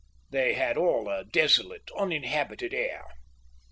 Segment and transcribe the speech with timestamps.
[0.31, 3.05] They had all a desolate, uninhabited air.